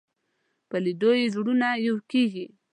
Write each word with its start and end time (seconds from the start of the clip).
په 0.69 0.77
لیدلو 0.83 1.11
سره 1.15 1.29
زړونه 1.33 1.69
یو 1.87 1.95
کېږي 2.11 2.45